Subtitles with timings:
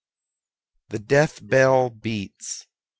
[0.89, 2.65] The death bell beats!